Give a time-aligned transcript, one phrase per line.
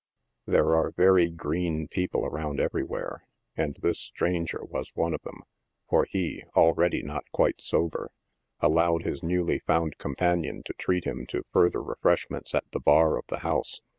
[0.47, 3.23] There are very green people around everywhere,
[3.55, 5.43] and this stranger was one of them,
[5.87, 8.09] for he, already not quite sober,
[8.61, 13.25] allowed his new found companion to treat him to further refreshments at the bar of
[13.27, 13.79] the house.